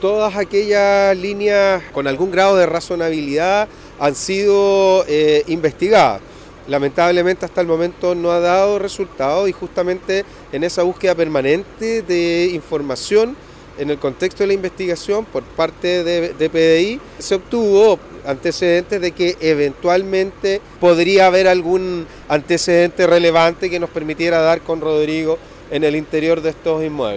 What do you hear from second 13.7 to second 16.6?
en el contexto de la investigación por parte de, de